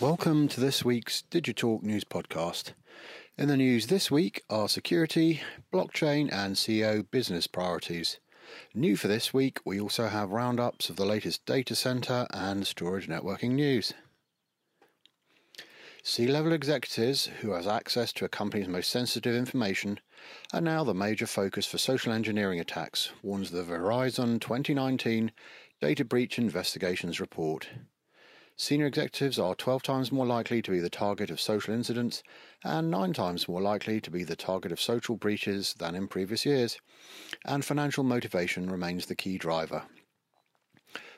Welcome 0.00 0.48
to 0.48 0.60
this 0.60 0.84
week's 0.84 1.22
Digitalk 1.30 1.82
News 1.82 2.04
Podcast. 2.04 2.72
In 3.38 3.48
the 3.48 3.56
news 3.56 3.86
this 3.86 4.10
week 4.10 4.42
are 4.50 4.68
security, 4.68 5.40
blockchain, 5.72 6.32
and 6.32 6.56
CEO 6.56 7.10
business 7.10 7.46
priorities. 7.46 8.18
New 8.74 8.96
for 8.96 9.08
this 9.08 9.32
week, 9.32 9.58
we 9.64 9.80
also 9.80 10.08
have 10.08 10.30
roundups 10.30 10.90
of 10.90 10.96
the 10.96 11.06
latest 11.06 11.46
data 11.46 11.74
center 11.74 12.26
and 12.30 12.66
storage 12.66 13.08
networking 13.08 13.52
news. 13.52 13.94
C 16.02 16.26
level 16.26 16.52
executives 16.52 17.26
who 17.40 17.50
has 17.52 17.66
access 17.66 18.12
to 18.12 18.24
a 18.24 18.28
company's 18.28 18.68
most 18.68 18.90
sensitive 18.90 19.34
information 19.34 19.98
are 20.52 20.60
now 20.60 20.84
the 20.84 20.94
major 20.94 21.26
focus 21.26 21.66
for 21.66 21.78
social 21.78 22.12
engineering 22.12 22.60
attacks, 22.60 23.10
warns 23.22 23.50
the 23.50 23.62
Verizon 23.62 24.40
2019 24.40 25.32
Data 25.80 26.04
Breach 26.04 26.38
Investigations 26.38 27.20
report. 27.20 27.68
Senior 28.56 28.86
executives 28.86 29.38
are 29.38 29.54
12 29.54 29.82
times 29.82 30.10
more 30.10 30.24
likely 30.24 30.62
to 30.62 30.70
be 30.70 30.80
the 30.80 30.88
target 30.88 31.30
of 31.30 31.38
social 31.38 31.74
incidents 31.74 32.22
and 32.64 32.90
9 32.90 33.12
times 33.12 33.46
more 33.46 33.60
likely 33.60 34.00
to 34.00 34.10
be 34.10 34.24
the 34.24 34.34
target 34.34 34.72
of 34.72 34.80
social 34.80 35.16
breaches 35.16 35.74
than 35.78 35.94
in 35.94 36.08
previous 36.08 36.46
years, 36.46 36.80
and 37.44 37.64
financial 37.64 38.02
motivation 38.02 38.70
remains 38.70 39.06
the 39.06 39.14
key 39.14 39.36
driver. 39.36 39.82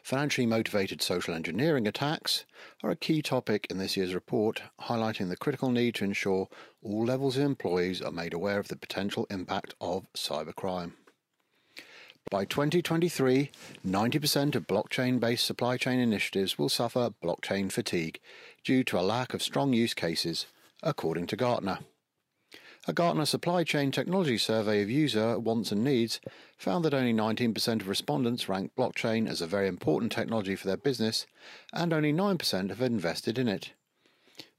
Financially 0.03 0.47
motivated 0.47 1.03
social 1.03 1.35
engineering 1.35 1.87
attacks 1.87 2.45
are 2.83 2.91
a 2.91 2.97
key 2.97 3.23
topic 3.23 3.67
in 3.71 3.79
this 3.79 3.97
year's 3.97 4.15
report, 4.15 4.63
highlighting 4.83 5.29
the 5.29 5.37
critical 5.37 5.71
need 5.71 5.95
to 5.97 6.05
ensure 6.05 6.49
all 6.83 7.05
levels 7.05 7.37
of 7.37 7.43
employees 7.43 8.01
are 8.01 8.13
made 8.13 8.33
aware 8.33 8.59
of 8.59 8.69
the 8.69 8.77
potential 8.77 9.27
impact 9.31 9.75
of 9.81 10.07
cybercrime. 10.15 10.93
By 12.31 12.45
2023, 12.45 13.51
90% 13.87 14.55
of 14.55 14.67
blockchain 14.67 15.19
based 15.19 15.47
supply 15.47 15.79
chain 15.79 15.99
initiatives 15.99 16.59
will 16.59 16.69
suffer 16.69 17.11
blockchain 17.23 17.73
fatigue 17.73 18.21
due 18.63 18.85
to 18.85 18.99
a 18.99 19.01
lack 19.01 19.33
of 19.33 19.43
strong 19.43 19.73
use 19.73 19.95
cases, 19.95 20.47
according 20.83 21.27
to 21.29 21.37
Gartner. 21.37 21.79
A 22.87 22.93
Gartner 22.93 23.27
supply 23.27 23.65
chain 23.65 23.91
technology 23.91 24.39
survey 24.39 24.83
of 24.83 24.91
user 24.91 25.39
wants 25.39 25.73
and 25.73 25.85
needs 25.85 26.21
found 26.57 26.85
that 26.85 26.95
only 26.95 27.13
19% 27.13 27.81
of 27.81 27.89
respondents 27.89 28.49
rank 28.49 28.73
blockchain 28.77 29.29
as 29.29 29.43
a 29.43 29.47
very 29.47 29.69
important 29.69 30.13
technology 30.13 30.57
for 30.57 30.67
their 30.67 30.77
business, 30.77 31.27
and 31.73 31.93
only 31.93 32.13
9% 32.13 32.69
have 32.71 32.81
invested 32.81 33.39
in 33.39 33.49
it. 33.49 33.73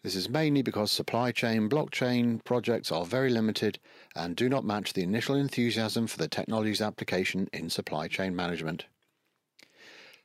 This 0.03 0.15
is 0.15 0.29
mainly 0.29 0.61
because 0.61 0.91
supply 0.91 1.31
chain 1.31 1.69
blockchain 1.69 2.43
projects 2.43 2.91
are 2.91 3.05
very 3.05 3.29
limited 3.29 3.79
and 4.15 4.35
do 4.35 4.47
not 4.47 4.63
match 4.63 4.93
the 4.93 5.03
initial 5.03 5.35
enthusiasm 5.35 6.07
for 6.07 6.17
the 6.17 6.27
technology's 6.27 6.81
application 6.81 7.49
in 7.51 7.69
supply 7.69 8.07
chain 8.07 8.35
management. 8.35 8.85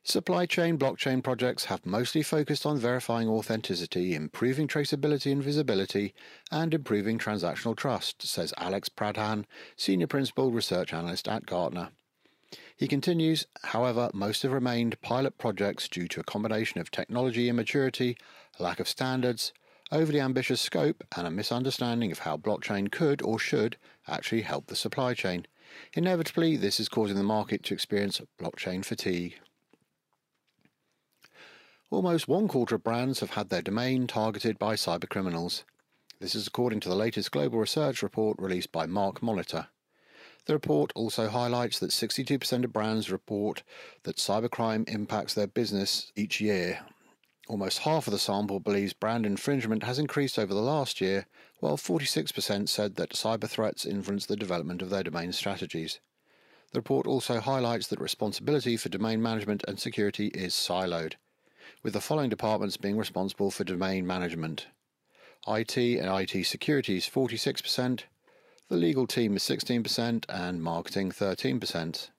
Supply 0.07 0.45
chain 0.45 0.77
blockchain 0.77 1.25
projects 1.25 1.65
have 1.65 1.87
mostly 1.87 2.23
focused 2.23 2.67
on 2.67 2.77
verifying 2.77 3.27
authenticity, 3.27 4.15
improving 4.15 4.69
traceability 4.69 5.33
and 5.33 5.43
visibility, 5.43 6.13
and 6.53 6.75
improving 6.75 7.19
transactional 7.19 7.75
trust, 7.75 8.21
says 8.21 8.53
Alex 8.59 8.91
Pradhan, 8.91 9.47
Senior 9.77 10.07
Principal 10.07 10.53
Research 10.53 10.93
Analyst 10.93 11.27
at 11.27 11.47
Gartner. 11.47 11.89
He 12.77 12.87
continues, 12.87 13.47
however, 13.63 14.11
most 14.13 14.43
have 14.43 14.53
remained 14.53 15.01
pilot 15.01 15.39
projects 15.39 15.89
due 15.89 16.07
to 16.09 16.21
a 16.21 16.25
combination 16.25 16.83
of 16.83 16.91
technology 16.91 17.49
immaturity, 17.49 18.19
lack 18.59 18.81
of 18.81 18.89
standards, 18.89 19.55
overly 19.91 20.21
ambitious 20.21 20.61
scope, 20.61 21.03
and 21.17 21.27
a 21.27 21.31
misunderstanding 21.31 22.13
of 22.13 22.19
how 22.19 22.37
blockchain 22.37 22.93
could 22.93 23.23
or 23.23 23.39
should 23.39 23.79
actually 24.07 24.43
help 24.43 24.67
the 24.67 24.77
supply 24.77 25.15
chain. 25.15 25.47
Inevitably, 25.95 26.59
this 26.59 26.79
is 26.79 26.91
causing 26.91 27.17
the 27.17 27.23
market 27.23 27.63
to 27.65 27.75
experience 27.75 28.21
blockchain 28.39 28.85
fatigue. 28.85 29.37
Almost 31.95 32.27
one 32.27 32.49
quarter 32.49 32.75
of 32.75 32.83
brands 32.83 33.21
have 33.21 33.31
had 33.31 33.51
their 33.51 33.63
domain 33.63 34.09
targeted 34.09 34.59
by 34.59 34.75
cybercriminals. 34.75 35.63
This 36.19 36.35
is 36.35 36.49
according 36.49 36.81
to 36.81 36.89
the 36.89 36.97
latest 36.97 37.31
global 37.31 37.61
research 37.61 38.03
report 38.03 38.37
released 38.41 38.73
by 38.73 38.89
Markmonitor. 38.89 39.69
The 40.47 40.55
report 40.55 40.91
also 40.97 41.29
highlights 41.29 41.79
that 41.79 41.93
62% 41.93 42.65
of 42.65 42.73
brands 42.73 43.13
report 43.13 43.63
that 44.03 44.17
cybercrime 44.17 44.89
impacts 44.89 45.35
their 45.35 45.47
business 45.47 46.11
each 46.17 46.41
year, 46.41 46.81
Almost 47.47 47.79
half 47.81 48.09
of 48.09 48.13
the 48.13 48.19
sample 48.19 48.59
believes 48.59 48.93
brand 48.93 49.25
infringement 49.25 49.85
has 49.85 50.01
increased 50.01 50.37
over 50.37 50.53
the 50.53 50.61
last 50.61 51.01
year, 51.01 51.27
while 51.61 51.77
46% 51.77 52.69
said 52.69 52.97
that 52.97 53.11
cyber 53.11 53.49
threats 53.49 53.87
influence 53.87 54.27
the 54.27 54.35
development 54.35 54.83
of 54.83 54.91
their 54.91 55.05
domain 55.05 55.31
strategies. 55.33 56.01
The 56.73 56.81
report 56.81 57.07
also 57.07 57.39
highlights 57.39 57.87
that 57.87 58.01
responsibility 58.01 58.77
for 58.77 58.89
domain 58.89 59.23
management 59.23 59.63
and 59.69 59.79
security 59.79 60.29
is 60.29 60.55
siloed, 60.55 61.15
with 61.83 61.93
the 61.93 62.01
following 62.01 62.31
departments 62.31 62.77
being 62.77 62.97
responsible 62.97 63.51
for 63.51 63.65
domain 63.65 64.07
management 64.07 64.67
IT 65.47 65.77
and 65.77 66.09
IT 66.09 66.47
security 66.47 66.97
is 66.97 67.05
46%, 67.05 68.05
the 68.69 68.77
legal 68.77 69.07
team 69.07 69.37
is 69.37 69.43
16%, 69.43 70.25
and 70.29 70.63
marketing 70.63 71.11
13%. 71.11 72.11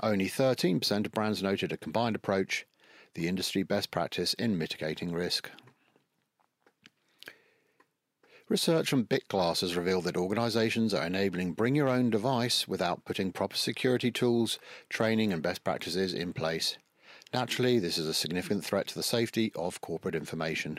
Only 0.00 0.28
13% 0.28 1.06
of 1.06 1.12
brands 1.12 1.42
noted 1.42 1.72
a 1.72 1.76
combined 1.76 2.14
approach, 2.14 2.66
the 3.14 3.26
industry 3.26 3.64
best 3.64 3.90
practice 3.90 4.34
in 4.34 4.56
mitigating 4.56 5.12
risk. 5.12 5.50
Research 8.48 8.88
from 8.88 9.06
BitGlass 9.06 9.62
has 9.62 9.76
revealed 9.76 10.04
that 10.04 10.16
organizations 10.16 10.94
are 10.94 11.06
enabling 11.06 11.54
bring 11.54 11.74
your 11.74 11.88
own 11.88 12.10
device 12.10 12.68
without 12.68 13.04
putting 13.04 13.32
proper 13.32 13.56
security 13.56 14.10
tools, 14.10 14.58
training, 14.88 15.32
and 15.32 15.42
best 15.42 15.64
practices 15.64 16.14
in 16.14 16.32
place. 16.32 16.76
Naturally, 17.34 17.78
this 17.78 17.96
is 17.96 18.06
a 18.06 18.12
significant 18.12 18.62
threat 18.62 18.88
to 18.88 18.94
the 18.94 19.02
safety 19.02 19.52
of 19.56 19.80
corporate 19.80 20.14
information. 20.14 20.78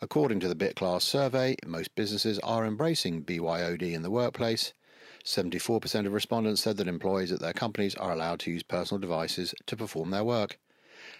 According 0.00 0.40
to 0.40 0.48
the 0.48 0.54
BitGlass 0.54 1.02
survey, 1.02 1.56
most 1.66 1.94
businesses 1.94 2.38
are 2.38 2.64
embracing 2.64 3.22
BYOD 3.22 3.92
in 3.92 4.00
the 4.00 4.10
workplace. 4.10 4.72
74% 5.24 6.06
of 6.06 6.14
respondents 6.14 6.62
said 6.62 6.78
that 6.78 6.88
employees 6.88 7.32
at 7.32 7.40
their 7.40 7.52
companies 7.52 7.94
are 7.96 8.12
allowed 8.12 8.40
to 8.40 8.50
use 8.50 8.62
personal 8.62 8.98
devices 8.98 9.54
to 9.66 9.76
perform 9.76 10.10
their 10.10 10.24
work. 10.24 10.58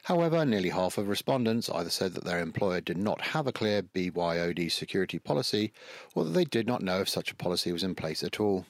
However, 0.04 0.46
nearly 0.46 0.70
half 0.70 0.96
of 0.96 1.08
respondents 1.08 1.68
either 1.68 1.90
said 1.90 2.14
that 2.14 2.24
their 2.24 2.40
employer 2.40 2.80
did 2.80 2.96
not 2.96 3.20
have 3.20 3.46
a 3.46 3.52
clear 3.52 3.82
BYOD 3.82 4.72
security 4.72 5.18
policy 5.18 5.74
or 6.14 6.24
that 6.24 6.30
they 6.30 6.44
did 6.44 6.66
not 6.66 6.82
know 6.82 7.00
if 7.00 7.08
such 7.10 7.30
a 7.30 7.36
policy 7.36 7.70
was 7.70 7.82
in 7.82 7.94
place 7.94 8.24
at 8.24 8.40
all. 8.40 8.64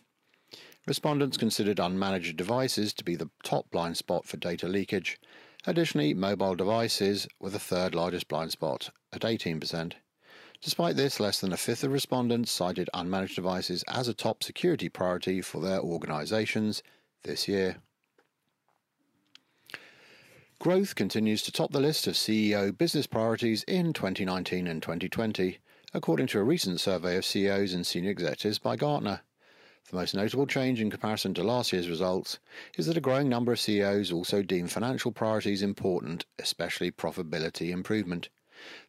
Respondents 0.88 1.36
considered 1.36 1.76
unmanaged 1.76 2.36
devices 2.36 2.92
to 2.94 3.04
be 3.04 3.14
the 3.14 3.30
top 3.44 3.70
blind 3.70 3.96
spot 3.96 4.26
for 4.26 4.38
data 4.38 4.66
leakage. 4.66 5.20
Additionally, 5.68 6.14
mobile 6.14 6.54
devices 6.54 7.28
were 7.38 7.50
the 7.50 7.58
third 7.58 7.94
largest 7.94 8.26
blind 8.26 8.50
spot 8.50 8.88
at 9.12 9.20
18%. 9.20 9.92
Despite 10.62 10.96
this, 10.96 11.20
less 11.20 11.40
than 11.42 11.52
a 11.52 11.58
fifth 11.58 11.84
of 11.84 11.92
respondents 11.92 12.50
cited 12.50 12.88
unmanaged 12.94 13.34
devices 13.34 13.84
as 13.86 14.08
a 14.08 14.14
top 14.14 14.42
security 14.42 14.88
priority 14.88 15.42
for 15.42 15.60
their 15.60 15.80
organizations 15.80 16.82
this 17.22 17.48
year. 17.48 17.76
Growth 20.58 20.94
continues 20.94 21.42
to 21.42 21.52
top 21.52 21.72
the 21.72 21.80
list 21.80 22.06
of 22.06 22.14
CEO 22.14 22.76
business 22.76 23.06
priorities 23.06 23.62
in 23.64 23.92
2019 23.92 24.66
and 24.66 24.80
2020, 24.80 25.58
according 25.92 26.28
to 26.28 26.38
a 26.38 26.44
recent 26.44 26.80
survey 26.80 27.18
of 27.18 27.26
CEOs 27.26 27.74
and 27.74 27.86
senior 27.86 28.10
executives 28.10 28.58
by 28.58 28.74
Gartner. 28.74 29.20
The 29.91 29.97
most 29.97 30.15
notable 30.15 30.47
change 30.47 30.82
in 30.82 30.91
comparison 30.91 31.32
to 31.32 31.43
last 31.43 31.72
year's 31.72 31.88
results 31.88 32.38
is 32.76 32.84
that 32.87 32.99
a 32.99 33.00
growing 33.00 33.26
number 33.26 33.53
of 33.53 33.60
CEOs 33.60 34.12
also 34.12 34.43
deem 34.43 34.66
financial 34.66 35.12
priorities 35.12 35.62
important, 35.62 36.26
especially 36.38 36.91
profitability 36.91 37.71
improvement. 37.71 38.28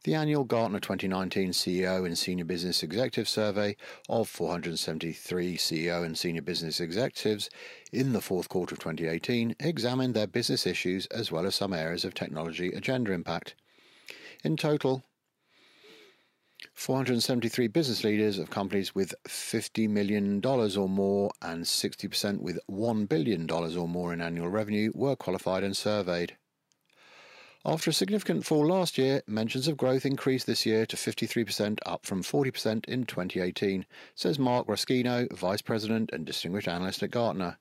The 0.03 0.15
annual 0.15 0.43
Gartner 0.43 0.81
2019 0.81 1.51
CEO 1.51 2.05
and 2.05 2.17
Senior 2.17 2.43
Business 2.43 2.83
Executive 2.83 3.29
Survey 3.29 3.77
of 4.09 4.27
473 4.27 5.55
CEO 5.55 6.03
and 6.03 6.17
Senior 6.17 6.41
Business 6.41 6.81
Executives 6.81 7.49
in 7.93 8.11
the 8.11 8.19
fourth 8.19 8.49
quarter 8.49 8.75
of 8.75 8.79
2018 8.79 9.55
examined 9.57 10.15
their 10.15 10.27
business 10.27 10.67
issues 10.67 11.05
as 11.05 11.31
well 11.31 11.45
as 11.45 11.55
some 11.55 11.71
areas 11.71 12.03
of 12.03 12.13
technology 12.13 12.73
agenda 12.73 13.13
impact. 13.13 13.55
In 14.43 14.57
total, 14.57 15.05
473 16.79 17.67
business 17.67 18.05
leaders 18.05 18.39
of 18.39 18.49
companies 18.49 18.95
with 18.95 19.13
$50 19.27 19.89
million 19.89 20.41
or 20.45 20.87
more 20.87 21.29
and 21.41 21.65
60% 21.65 22.39
with 22.39 22.57
$1 22.71 23.09
billion 23.09 23.51
or 23.51 23.85
more 23.85 24.13
in 24.13 24.21
annual 24.21 24.47
revenue 24.47 24.89
were 24.95 25.17
qualified 25.17 25.65
and 25.65 25.75
surveyed. 25.75 26.37
After 27.65 27.89
a 27.89 27.93
significant 27.93 28.45
fall 28.45 28.65
last 28.65 28.97
year, 28.97 29.21
mentions 29.27 29.67
of 29.67 29.75
growth 29.75 30.05
increased 30.05 30.47
this 30.47 30.65
year 30.65 30.85
to 30.85 30.95
53%, 30.95 31.79
up 31.85 32.05
from 32.05 32.23
40% 32.23 32.85
in 32.85 33.03
2018, 33.03 33.85
says 34.15 34.39
Mark 34.39 34.65
Raskino, 34.67 35.29
Vice 35.33 35.61
President 35.61 36.11
and 36.13 36.25
Distinguished 36.25 36.69
Analyst 36.69 37.03
at 37.03 37.11
Gartner. 37.11 37.57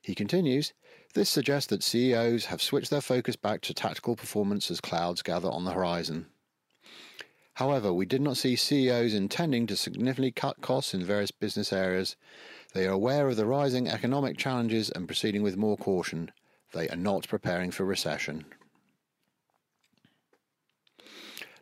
He 0.00 0.14
continues, 0.14 0.72
this 1.12 1.28
suggests 1.28 1.68
that 1.68 1.82
CEOs 1.82 2.46
have 2.46 2.62
switched 2.62 2.88
their 2.88 3.02
focus 3.02 3.36
back 3.36 3.60
to 3.60 3.74
tactical 3.74 4.16
performance 4.16 4.70
as 4.70 4.80
clouds 4.80 5.20
gather 5.20 5.50
on 5.50 5.66
the 5.66 5.72
horizon. 5.72 6.28
However, 7.54 7.92
we 7.92 8.04
did 8.04 8.20
not 8.20 8.36
see 8.36 8.56
CEOs 8.56 9.14
intending 9.14 9.66
to 9.68 9.76
significantly 9.76 10.32
cut 10.32 10.60
costs 10.60 10.92
in 10.92 11.04
various 11.04 11.30
business 11.30 11.72
areas. 11.72 12.16
They 12.72 12.86
are 12.86 12.92
aware 12.92 13.28
of 13.28 13.36
the 13.36 13.46
rising 13.46 13.88
economic 13.88 14.36
challenges 14.36 14.90
and 14.90 15.06
proceeding 15.06 15.42
with 15.42 15.56
more 15.56 15.76
caution. 15.76 16.32
They 16.72 16.88
are 16.88 16.96
not 16.96 17.28
preparing 17.28 17.70
for 17.70 17.84
recession. 17.84 18.44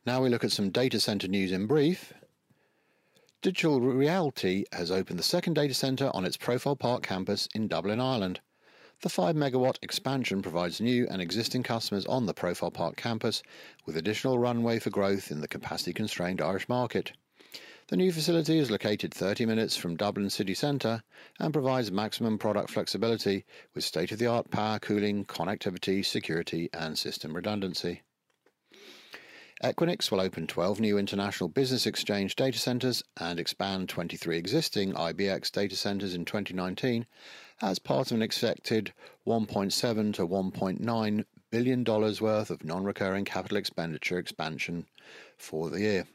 Now 0.07 0.23
we 0.23 0.31
look 0.31 0.45
at 0.45 0.53
some 0.53 0.71
data 0.71 0.99
center 0.99 1.29
news 1.29 1.53
in 1.53 1.67
brief. 1.67 2.15
Digital 3.43 3.81
Realty 3.81 4.65
has 4.73 4.91
opened 4.91 5.19
the 5.19 5.25
second 5.25 5.55
data 5.55 5.75
center 5.75 6.11
on 6.15 6.25
its 6.25 6.37
Profile 6.37 6.77
Park 6.77 7.03
campus 7.03 7.49
in 7.55 7.69
Dublin, 7.69 8.01
Ireland. 8.01 8.41
The 9.03 9.09
5 9.09 9.35
megawatt 9.35 9.79
expansion 9.83 10.43
provides 10.43 10.81
new 10.81 11.09
and 11.11 11.21
existing 11.21 11.65
customers 11.65 12.07
on 12.07 12.27
the 12.27 12.33
Profile 12.33 12.71
Park 12.71 12.95
campus 12.95 13.43
with 13.85 13.97
additional 13.97 14.39
runway 14.39 14.79
for 14.79 14.91
growth 14.91 15.33
in 15.33 15.41
the 15.41 15.49
capacity 15.49 15.93
constrained 15.93 16.41
Irish 16.41 16.69
market. 16.69 17.11
The 17.89 17.97
new 17.97 18.13
facility 18.13 18.59
is 18.59 18.71
located 18.71 19.13
30 19.13 19.45
minutes 19.45 19.77
from 19.77 19.97
Dublin 19.97 20.31
city 20.31 20.55
centre 20.55 21.03
and 21.41 21.53
provides 21.53 21.91
maximum 21.91 22.39
product 22.39 22.71
flexibility 22.71 23.45
with 23.75 23.83
state 23.83 24.13
of 24.13 24.21
the 24.21 24.29
art 24.29 24.53
power, 24.53 24.79
cooling, 24.79 25.25
connectivity, 25.25 26.05
security, 26.07 26.71
and 26.73 26.97
system 26.97 27.35
redundancy. 27.35 28.03
Equinix 29.63 30.11
will 30.11 30.21
open 30.21 30.49
12 30.49 30.81
new 30.81 30.99
International 30.99 31.49
Business 31.49 31.87
Exchange 31.87 32.35
data 32.35 32.59
centers 32.59 33.01
and 33.21 33.39
expand 33.39 33.89
23 33.89 34.37
existing 34.37 34.93
IBX 34.93 35.53
data 35.53 35.77
centers 35.77 36.15
in 36.15 36.25
2019 36.25 37.07
as 37.61 37.79
part 37.79 38.11
of 38.11 38.17
an 38.17 38.23
expected 38.23 38.93
1.7 39.25 40.15
to 40.15 40.27
1.9 40.27 41.25
billion 41.53 41.85
dollars 41.85 42.21
worth 42.21 42.51
of 42.51 42.65
non-recurring 42.65 43.25
capital 43.25 43.57
expenditure 43.57 44.19
expansion 44.19 44.85
for 45.37 45.71
the 45.71 45.81
year. 45.81 46.07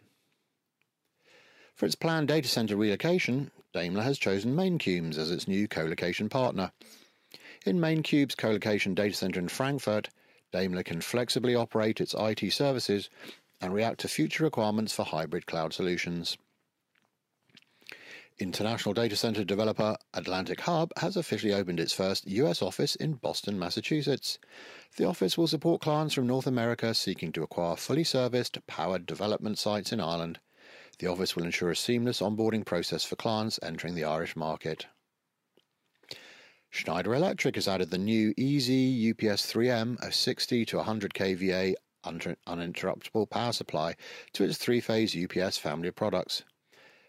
For 1.74 1.86
its 1.86 1.96
planned 1.96 2.28
data 2.28 2.50
center 2.50 2.76
relocation, 2.76 3.52
Daimler 3.72 4.04
has 4.04 4.18
chosen 4.18 4.58
MainCubes 4.58 5.18
as 5.18 5.32
its 5.32 5.48
new 5.48 5.70
co-location 5.70 6.28
partner. 6.28 6.74
In 7.66 7.80
MainCube's 7.80 8.36
co-location 8.36 8.94
data 8.94 9.14
center 9.14 9.40
in 9.40 9.48
Frankfurt, 9.48 10.10
Daimler 10.52 10.84
can 10.84 11.02
flexibly 11.02 11.56
operate 11.56 12.00
its 12.00 12.16
IT 12.18 12.52
services 12.52 13.10
and 13.60 13.74
react 13.74 14.00
to 14.02 14.08
future 14.08 14.44
requirements 14.44 14.94
for 14.94 15.04
hybrid 15.04 15.46
cloud 15.46 15.74
solutions. 15.74 16.38
International 18.40 18.94
data 18.94 19.16
center 19.16 19.44
developer 19.44 19.98
Atlantic 20.14 20.62
Hub 20.62 20.92
has 20.98 21.18
officially 21.18 21.54
opened 21.54 21.80
its 21.80 21.92
first 21.92 22.28
US 22.28 22.62
office 22.62 22.96
in 22.96 23.14
Boston, 23.14 23.58
Massachusetts. 23.58 24.38
The 24.96 25.06
office 25.06 25.40
will 25.40 25.48
support 25.48 25.82
clients 25.82 26.14
from 26.14 26.28
North 26.28 26.46
America 26.46 26.94
seeking 26.94 27.32
to 27.32 27.42
acquire 27.42 27.76
fully 27.76 28.04
serviced, 28.04 28.60
powered 28.68 29.08
development 29.08 29.58
sites 29.58 29.92
in 29.92 30.00
Ireland. 30.00 30.40
The 31.00 31.08
office 31.08 31.36
will 31.36 31.46
ensure 31.46 31.72
a 31.72 31.76
seamless 31.76 32.22
onboarding 32.22 32.64
process 32.64 33.04
for 33.04 33.16
clients 33.16 33.60
entering 33.64 33.96
the 33.96 34.06
Irish 34.06 34.36
market. 34.36 34.86
Schneider 36.78 37.16
Electric 37.16 37.56
has 37.56 37.68
added 37.68 37.90
the 37.90 37.98
new 37.98 38.36
Easy 38.38 39.10
UPS 39.10 39.52
3M, 39.52 40.00
a 40.00 40.12
60 40.12 40.64
to 40.64 40.78
100 40.78 41.12
kVA 41.12 41.74
uninterruptible 42.06 43.28
power 43.32 43.52
supply, 43.52 43.96
to 44.34 44.44
its 44.44 44.60
three 44.60 44.80
phase 44.80 45.18
UPS 45.18 45.58
family 45.58 45.88
of 45.88 45.96
products. 45.96 46.44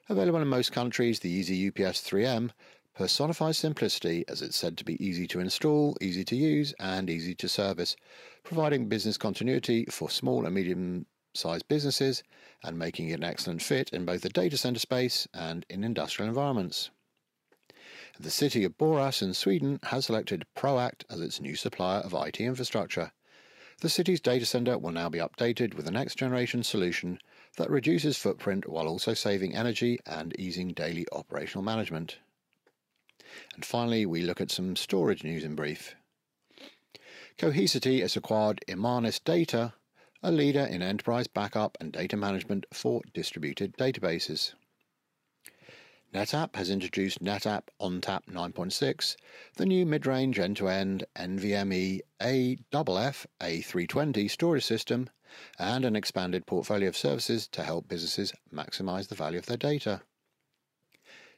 Available 0.08 0.40
in 0.40 0.48
most 0.48 0.72
countries, 0.72 1.20
the 1.20 1.28
Easy 1.28 1.68
UPS 1.68 2.00
3M 2.00 2.50
personifies 2.94 3.58
simplicity 3.58 4.24
as 4.26 4.40
it's 4.40 4.56
said 4.56 4.78
to 4.78 4.86
be 4.86 5.04
easy 5.04 5.26
to 5.26 5.38
install, 5.38 5.98
easy 6.00 6.24
to 6.24 6.34
use, 6.34 6.72
and 6.80 7.10
easy 7.10 7.34
to 7.34 7.46
service, 7.46 7.94
providing 8.44 8.88
business 8.88 9.18
continuity 9.18 9.84
for 9.90 10.08
small 10.08 10.46
and 10.46 10.54
medium 10.54 11.04
sized 11.34 11.68
businesses 11.68 12.22
and 12.64 12.78
making 12.78 13.10
it 13.10 13.18
an 13.18 13.24
excellent 13.24 13.60
fit 13.60 13.90
in 13.90 14.06
both 14.06 14.22
the 14.22 14.30
data 14.30 14.56
center 14.56 14.80
space 14.80 15.28
and 15.34 15.66
in 15.68 15.84
industrial 15.84 16.26
environments. 16.26 16.88
The 18.20 18.30
city 18.32 18.64
of 18.64 18.76
Borås 18.76 19.22
in 19.22 19.32
Sweden 19.32 19.78
has 19.84 20.06
selected 20.06 20.44
Proact 20.56 21.04
as 21.08 21.20
its 21.20 21.40
new 21.40 21.54
supplier 21.54 22.00
of 22.00 22.12
IT 22.14 22.40
infrastructure. 22.40 23.12
The 23.80 23.88
city's 23.88 24.20
data 24.20 24.44
center 24.44 24.76
will 24.76 24.90
now 24.90 25.08
be 25.08 25.20
updated 25.20 25.74
with 25.74 25.86
a 25.86 25.92
next 25.92 26.16
generation 26.16 26.64
solution 26.64 27.20
that 27.58 27.70
reduces 27.70 28.16
footprint 28.16 28.68
while 28.68 28.88
also 28.88 29.14
saving 29.14 29.54
energy 29.54 30.00
and 30.04 30.34
easing 30.36 30.72
daily 30.72 31.06
operational 31.12 31.62
management. 31.62 32.18
And 33.54 33.64
finally, 33.64 34.04
we 34.04 34.22
look 34.22 34.40
at 34.40 34.50
some 34.50 34.74
storage 34.74 35.22
news 35.22 35.44
in 35.44 35.54
brief. 35.54 35.94
Cohesity 37.36 38.00
has 38.00 38.16
acquired 38.16 38.64
Imanis 38.66 39.22
Data, 39.22 39.74
a 40.24 40.32
leader 40.32 40.64
in 40.64 40.82
enterprise 40.82 41.28
backup 41.28 41.78
and 41.80 41.92
data 41.92 42.16
management 42.16 42.66
for 42.72 43.00
distributed 43.14 43.76
databases. 43.76 44.54
NetApp 46.14 46.56
has 46.56 46.70
introduced 46.70 47.22
NetApp 47.22 47.64
ONTAP 47.78 48.24
9.6, 48.32 49.16
the 49.56 49.66
new 49.66 49.84
mid-range 49.84 50.38
end-to-end 50.38 51.04
NVMe 51.14 52.00
AFF 52.18 53.26
A320 53.42 54.30
storage 54.30 54.64
system, 54.64 55.10
and 55.58 55.84
an 55.84 55.94
expanded 55.94 56.46
portfolio 56.46 56.88
of 56.88 56.96
services 56.96 57.46
to 57.48 57.62
help 57.62 57.88
businesses 57.88 58.32
maximize 58.50 59.08
the 59.08 59.14
value 59.14 59.38
of 59.38 59.44
their 59.44 59.58
data. 59.58 60.00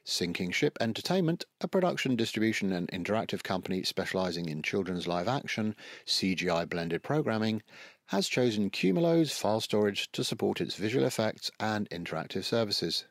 Sinking 0.05 0.51
Ship 0.51 0.77
Entertainment, 0.79 1.43
a 1.59 1.67
production, 1.67 2.15
distribution, 2.15 2.71
and 2.71 2.87
interactive 2.91 3.43
company 3.43 3.83
specializing 3.83 4.47
in 4.47 4.61
children's 4.61 5.05
live 5.05 5.27
action, 5.27 5.75
CGI 6.07 6.67
blended 6.69 7.03
programming, 7.03 7.61
has 8.07 8.29
chosen 8.29 8.69
Qumulo's 8.69 9.37
file 9.37 9.59
storage 9.59 10.09
to 10.13 10.23
support 10.23 10.61
its 10.61 10.75
visual 10.75 11.05
effects 11.05 11.51
and 11.59 11.89
interactive 11.89 12.45
services. 12.45 13.03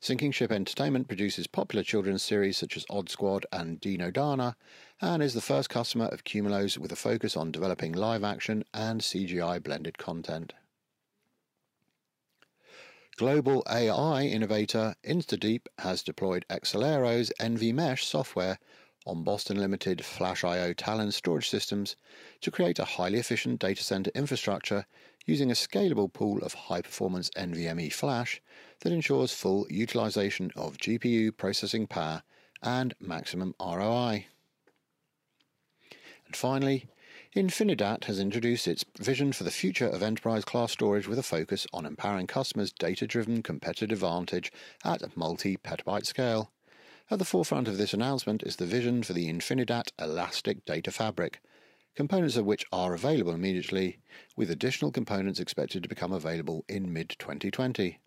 Sinking 0.00 0.32
Ship 0.32 0.52
Entertainment 0.52 1.08
produces 1.08 1.46
popular 1.46 1.82
children's 1.82 2.22
series 2.22 2.56
such 2.58 2.76
as 2.76 2.86
Odd 2.90 3.08
Squad 3.08 3.46
and 3.52 3.80
Dino 3.80 4.10
Dana, 4.10 4.56
and 5.00 5.22
is 5.22 5.34
the 5.34 5.40
first 5.40 5.70
customer 5.70 6.06
of 6.06 6.24
Qumulo's 6.24 6.78
with 6.78 6.92
a 6.92 6.96
focus 6.96 7.36
on 7.36 7.52
developing 7.52 7.92
live 7.92 8.24
action 8.24 8.64
and 8.72 9.00
CGI 9.00 9.62
blended 9.62 9.98
content. 9.98 10.52
Global 13.16 13.62
AI 13.70 14.24
innovator 14.24 14.96
InstaDeep 15.04 15.66
has 15.78 16.02
deployed 16.02 16.44
Excelero's 16.50 17.32
NVMesh 17.40 18.02
software 18.02 18.58
on 19.06 19.22
Boston 19.22 19.58
Limited 19.58 19.98
FlashIO 19.98 20.74
Talon 20.76 21.12
storage 21.12 21.48
systems 21.48 21.94
to 22.40 22.50
create 22.50 22.78
a 22.78 22.84
highly 22.84 23.18
efficient 23.18 23.60
data 23.60 23.84
center 23.84 24.10
infrastructure 24.14 24.86
using 25.24 25.50
a 25.50 25.54
scalable 25.54 26.12
pool 26.12 26.42
of 26.42 26.54
high 26.54 26.82
performance 26.82 27.30
NVMe 27.36 27.92
flash 27.92 28.40
that 28.80 28.92
ensures 28.92 29.32
full 29.32 29.66
utilization 29.70 30.50
of 30.56 30.78
GPU 30.78 31.36
processing 31.36 31.86
power 31.86 32.22
and 32.62 32.94
maximum 33.00 33.54
ROI. 33.60 34.26
And 36.26 36.36
finally, 36.36 36.86
Infinidat 37.36 38.04
has 38.04 38.20
introduced 38.20 38.68
its 38.68 38.84
vision 38.98 39.32
for 39.32 39.44
the 39.44 39.50
future 39.50 39.88
of 39.88 40.02
enterprise 40.02 40.44
class 40.44 40.72
storage 40.72 41.08
with 41.08 41.18
a 41.18 41.22
focus 41.22 41.66
on 41.72 41.84
empowering 41.84 42.28
customers' 42.28 42.72
data 42.72 43.06
driven 43.06 43.42
competitive 43.42 43.90
advantage 43.90 44.52
at 44.84 45.16
multi 45.16 45.56
petabyte 45.56 46.06
scale. 46.06 46.52
At 47.10 47.18
the 47.18 47.24
forefront 47.24 47.68
of 47.68 47.76
this 47.76 47.92
announcement 47.92 48.42
is 48.44 48.56
the 48.56 48.66
vision 48.66 49.02
for 49.02 49.12
the 49.12 49.28
Infinidat 49.28 49.90
Elastic 49.98 50.64
Data 50.64 50.90
Fabric, 50.90 51.40
components 51.94 52.36
of 52.36 52.44
which 52.44 52.64
are 52.72 52.94
available 52.94 53.32
immediately, 53.32 53.98
with 54.36 54.50
additional 54.50 54.90
components 54.90 55.40
expected 55.40 55.82
to 55.82 55.88
become 55.88 56.12
available 56.12 56.64
in 56.68 56.92
mid 56.92 57.16
2020. 57.18 58.00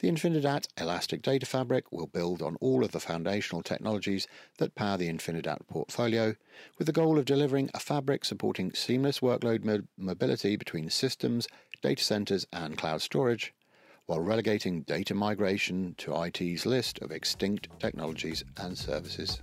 The 0.00 0.08
Infinidat 0.08 0.68
Elastic 0.80 1.22
Data 1.22 1.44
Fabric 1.44 1.90
will 1.90 2.06
build 2.06 2.40
on 2.40 2.56
all 2.60 2.84
of 2.84 2.92
the 2.92 3.00
foundational 3.00 3.62
technologies 3.62 4.28
that 4.58 4.76
power 4.76 4.96
the 4.96 5.08
Infinidat 5.08 5.66
portfolio, 5.66 6.36
with 6.78 6.86
the 6.86 6.92
goal 6.92 7.18
of 7.18 7.24
delivering 7.24 7.68
a 7.74 7.80
fabric 7.80 8.24
supporting 8.24 8.72
seamless 8.74 9.18
workload 9.18 9.64
mo- 9.64 9.82
mobility 9.96 10.54
between 10.54 10.88
systems, 10.88 11.48
data 11.82 12.04
centers, 12.04 12.46
and 12.52 12.78
cloud 12.78 13.02
storage, 13.02 13.52
while 14.06 14.20
relegating 14.20 14.82
data 14.82 15.14
migration 15.14 15.96
to 15.98 16.14
IT's 16.22 16.64
list 16.64 17.00
of 17.00 17.10
extinct 17.10 17.68
technologies 17.80 18.44
and 18.56 18.78
services. 18.78 19.42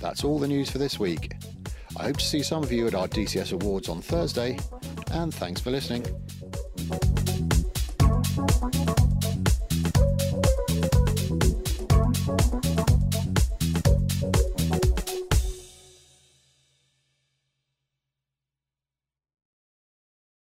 That's 0.00 0.22
all 0.22 0.38
the 0.38 0.48
news 0.48 0.70
for 0.70 0.78
this 0.78 1.00
week. 1.00 1.32
I 1.96 2.04
hope 2.04 2.16
to 2.16 2.24
see 2.24 2.42
some 2.42 2.62
of 2.62 2.72
you 2.72 2.86
at 2.86 2.94
our 2.94 3.08
DCS 3.08 3.52
Awards 3.52 3.88
on 3.88 4.00
Thursday, 4.00 4.58
and 5.12 5.32
thanks 5.32 5.60
for 5.60 5.70
listening. 5.70 6.04